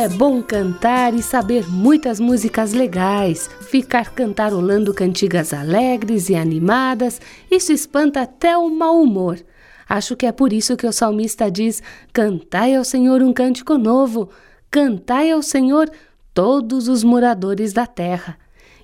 [0.00, 7.70] É bom cantar e saber muitas músicas legais, ficar cantarolando cantigas alegres e animadas, isso
[7.70, 9.38] espanta até o mau humor.
[9.86, 11.82] Acho que é por isso que o salmista diz:
[12.14, 14.30] Cantai ao Senhor um cântico novo,
[14.70, 15.90] cantai ao Senhor
[16.32, 18.38] todos os moradores da terra.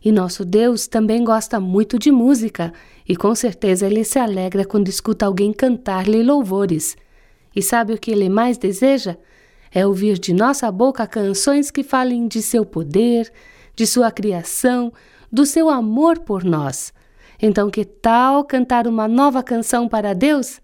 [0.05, 2.75] E nosso Deus também gosta muito de música,
[3.09, 6.95] e com certeza ele se alegra quando escuta alguém cantar-lhe louvores.
[7.55, 9.17] E sabe o que ele mais deseja?
[9.73, 13.33] É ouvir de nossa boca canções que falem de seu poder,
[13.75, 14.93] de sua criação,
[15.31, 16.93] do seu amor por nós.
[17.41, 20.61] Então, que tal cantar uma nova canção para Deus?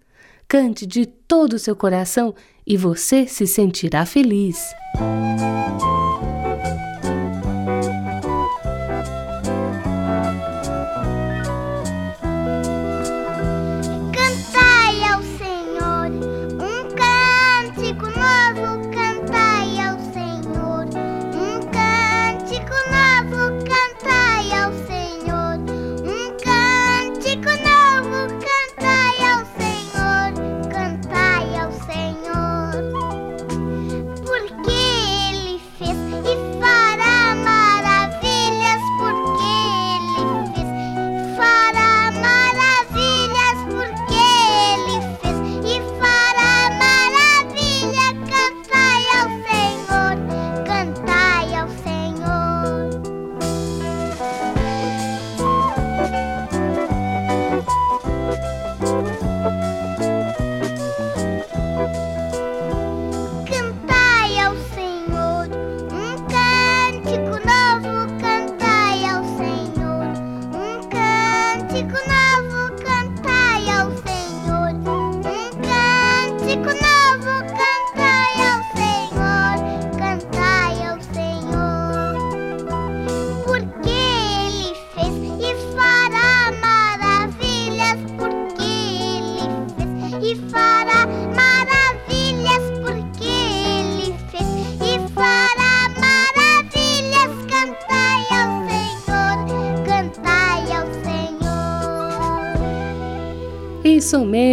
[0.48, 2.34] Cante de todo o seu coração
[2.66, 4.72] e você se sentirá feliz.
[4.96, 6.11] Isso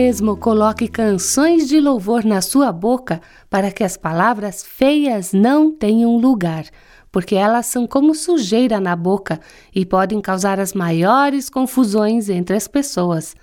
[0.09, 6.17] mesmo, coloque canções de louvor na sua boca para que as palavras feias não tenham
[6.17, 6.65] lugar,
[7.11, 9.39] porque elas são como sujeira na boca
[9.73, 13.35] e podem causar as maiores confusões entre as pessoas.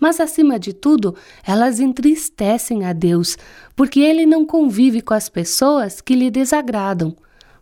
[0.00, 1.14] Mas, acima de tudo,
[1.46, 3.36] elas entristecem a Deus,
[3.76, 7.14] porque Ele não convive com as pessoas que lhe desagradam.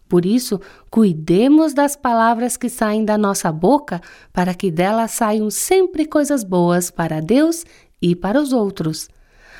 [0.09, 0.61] Por isso,
[0.91, 4.01] cuidemos das palavras que saem da nossa boca,
[4.33, 7.65] para que delas saiam sempre coisas boas para Deus
[8.05, 9.09] e para os outros.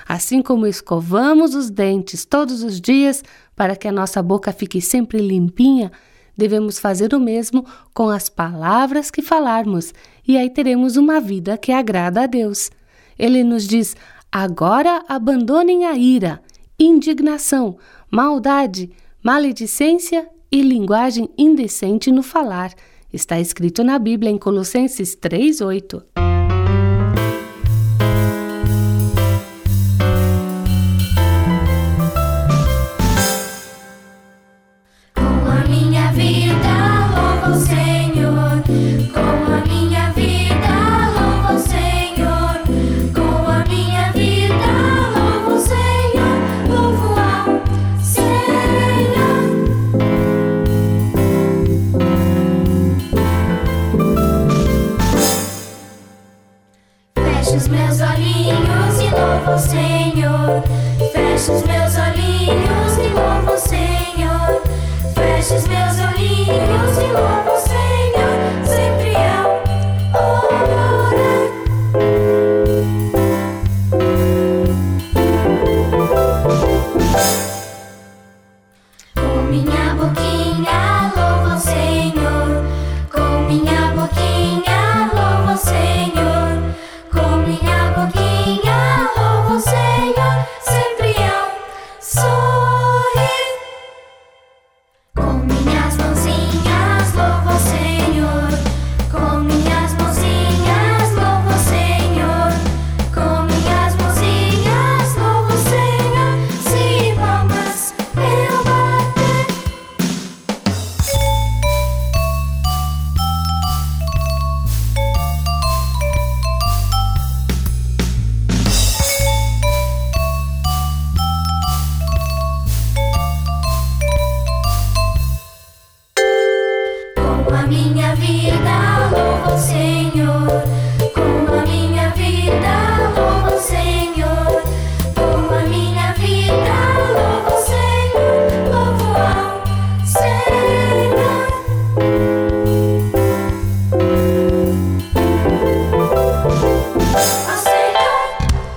[0.07, 3.25] Assim como escovamos os dentes todos os dias
[3.57, 5.91] para que a nossa boca fique sempre limpinha,
[6.37, 9.95] devemos fazer o mesmo com as palavras que falarmos,
[10.29, 12.71] e aí teremos uma vida que agrada a Deus.
[13.19, 13.97] Ele nos diz:
[14.31, 16.43] agora abandonem a ira,
[16.79, 17.79] indignação,
[18.11, 18.91] maldade,
[19.23, 22.75] maledicência e linguagem indecente no falar.
[23.11, 26.24] Está escrito na Bíblia em Colossenses 3:8.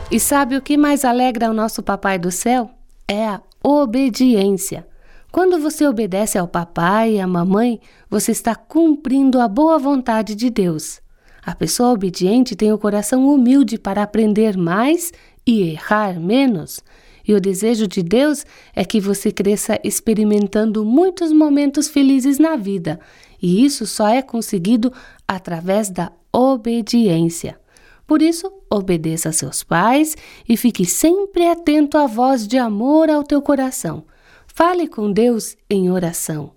[0.09, 2.69] E sabe o que mais alegra o nosso Papai do céu?
[3.09, 4.87] É a obediência.
[5.29, 10.49] Quando você obedece ao papai e à mamãe, você está cumprindo a boa vontade de
[10.49, 11.01] Deus.
[11.45, 15.11] A pessoa obediente tem o coração humilde para aprender mais
[15.45, 16.79] e errar menos.
[17.27, 22.97] E o desejo de Deus é que você cresça experimentando muitos momentos felizes na vida.
[23.41, 24.93] E isso só é conseguido
[25.27, 27.59] através da obediência.
[28.07, 30.15] Por isso, obedeça a seus pais
[30.47, 34.03] e fique sempre atento à voz de amor ao teu coração.
[34.47, 36.51] Fale com Deus em oração.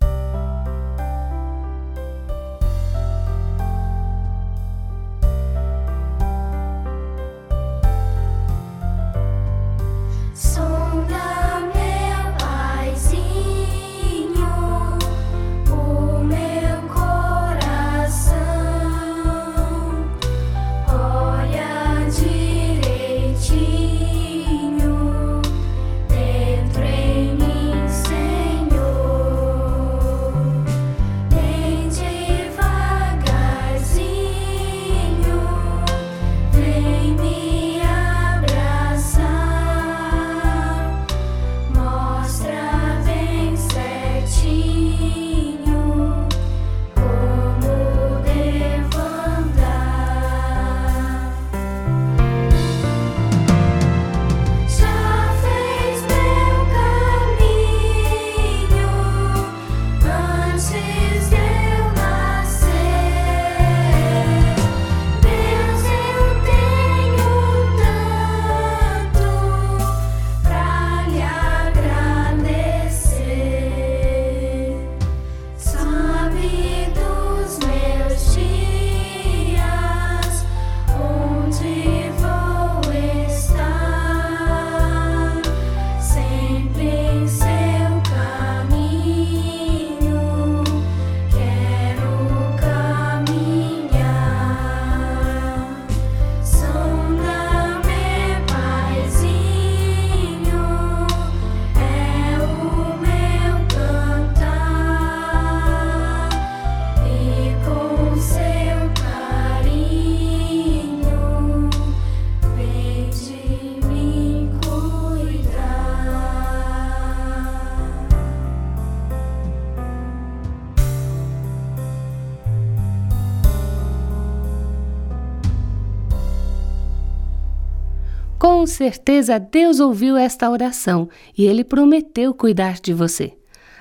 [128.60, 133.32] Com certeza Deus ouviu esta oração e ele prometeu cuidar de você.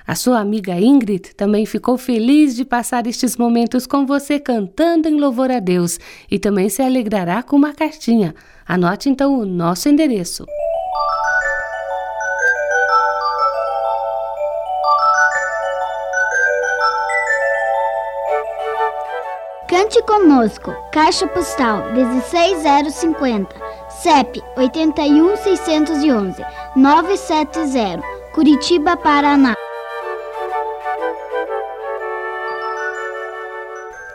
[0.08, 5.20] A sua amiga Ingrid também ficou feliz de passar estes momentos com você cantando em
[5.20, 6.00] louvor a Deus
[6.32, 8.34] e também se alegrará com uma cartinha.
[8.66, 10.46] Anote então o nosso endereço.
[19.70, 23.56] Cante conosco, Caixa Postal 16050,
[24.02, 26.42] CEP 81611
[26.76, 28.02] 970,
[28.34, 29.56] Curitiba, Paraná.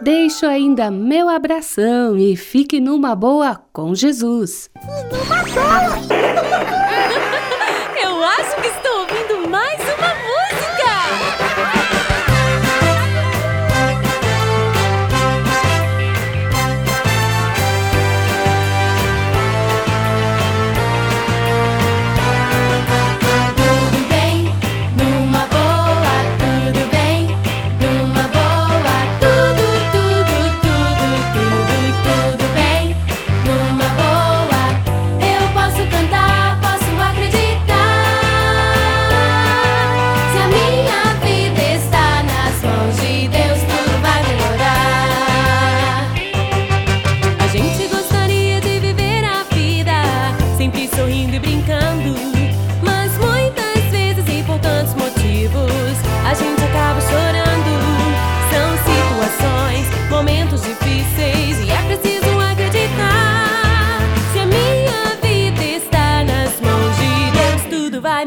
[0.01, 4.71] Deixo ainda meu abração e fique numa boa com Jesus.
[4.75, 4.81] Eu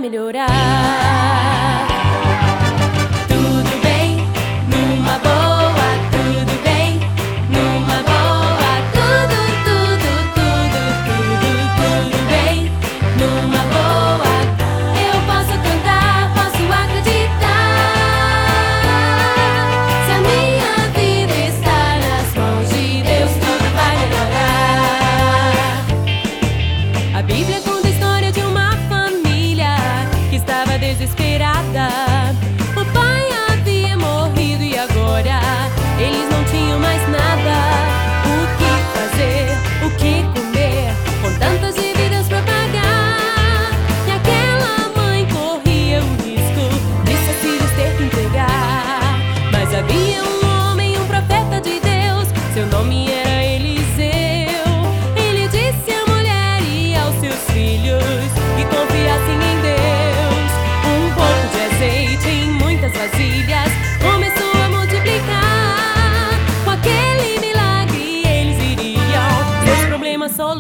[0.10, 0.76] melhorar.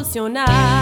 [0.07, 0.76] Solucionar.